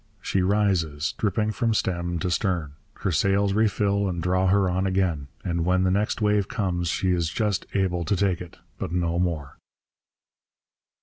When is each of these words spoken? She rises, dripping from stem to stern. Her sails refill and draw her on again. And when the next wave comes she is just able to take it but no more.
She 0.19 0.41
rises, 0.41 1.13
dripping 1.15 1.51
from 1.51 1.75
stem 1.75 2.17
to 2.21 2.31
stern. 2.31 2.71
Her 3.01 3.11
sails 3.11 3.53
refill 3.53 4.09
and 4.09 4.19
draw 4.19 4.47
her 4.47 4.67
on 4.67 4.87
again. 4.87 5.27
And 5.45 5.63
when 5.63 5.83
the 5.83 5.91
next 5.91 6.21
wave 6.23 6.47
comes 6.47 6.87
she 6.87 7.11
is 7.11 7.29
just 7.29 7.67
able 7.75 8.03
to 8.05 8.15
take 8.15 8.41
it 8.41 8.57
but 8.79 8.91
no 8.91 9.19
more. 9.19 9.57